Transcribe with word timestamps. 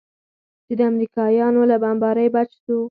چې 0.65 0.73
د 0.79 0.81
امريکايانو 0.91 1.61
له 1.71 1.75
بمبارۍ 1.83 2.27
بچ 2.35 2.49
سو. 2.63 2.77